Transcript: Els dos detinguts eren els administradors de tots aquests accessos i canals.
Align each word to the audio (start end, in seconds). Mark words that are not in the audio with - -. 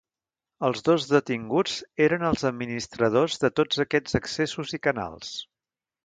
Els 0.67 0.79
dos 0.85 1.03
detinguts 1.09 1.75
eren 2.05 2.25
els 2.29 2.45
administradors 2.49 3.35
de 3.43 3.51
tots 3.59 3.83
aquests 3.83 4.17
accessos 4.21 4.73
i 4.79 4.81
canals. 4.89 5.35